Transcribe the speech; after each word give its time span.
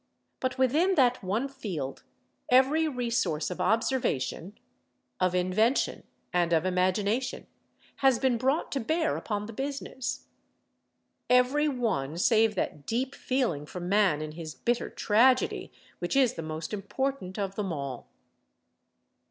But 0.39 0.57
within 0.57 0.95
that 0.95 1.21
one 1.23 1.47
field 1.47 2.01
every 2.49 2.87
resource 2.87 3.51
of 3.51 3.61
observation, 3.61 4.57
of 5.19 5.35
invention 5.35 6.05
and 6.33 6.53
of 6.53 6.65
imagination 6.65 7.45
has 7.97 8.17
been 8.17 8.39
brought 8.39 8.71
to 8.71 8.79
bear 8.79 9.15
upon 9.15 9.45
the 9.45 9.53
business—every 9.53 11.67
one 11.67 12.17
save 12.17 12.55
that 12.55 12.87
deep 12.87 13.13
feeling 13.13 13.67
for 13.67 13.79
man 13.79 14.23
in 14.23 14.31
his 14.31 14.55
bitter 14.55 14.89
tragedy 14.89 15.71
which 15.99 16.15
is 16.15 16.33
the 16.33 16.41
most 16.41 16.73
important 16.73 17.37
of 17.37 17.53
them 17.53 17.71
all. 17.71 18.07